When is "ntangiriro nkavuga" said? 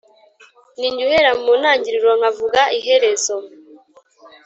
1.59-2.61